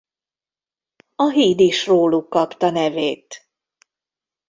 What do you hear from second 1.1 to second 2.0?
A híd is